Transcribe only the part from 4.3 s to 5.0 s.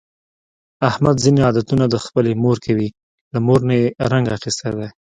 اخیستی دی.